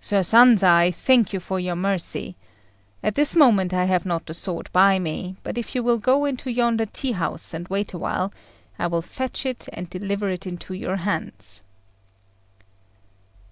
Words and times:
"Sir 0.00 0.24
Sanza, 0.24 0.66
I 0.66 0.90
thank 0.90 1.32
you 1.32 1.38
for 1.38 1.60
your 1.60 1.76
mercy. 1.76 2.34
At 3.04 3.14
this 3.14 3.36
moment 3.36 3.72
I 3.72 3.84
have 3.84 4.04
not 4.04 4.26
the 4.26 4.34
sword 4.34 4.68
by 4.72 4.98
me, 4.98 5.36
but 5.44 5.56
if 5.56 5.76
you 5.76 5.82
will 5.84 5.98
go 5.98 6.24
into 6.24 6.50
yonder 6.50 6.86
tea 6.86 7.12
house 7.12 7.54
and 7.54 7.68
wait 7.68 7.94
awhile, 7.94 8.32
I 8.80 8.88
will 8.88 9.00
fetch 9.00 9.46
it 9.46 9.68
and 9.72 9.88
deliver 9.88 10.28
it 10.28 10.44
into 10.44 10.74
your 10.74 10.96
hands." 10.96 11.62